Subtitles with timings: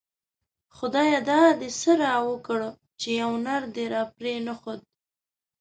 [0.77, 2.69] خدايه دا دی څه راوکړه
[2.99, 4.79] ;چی يو نر دی راپری نه ښود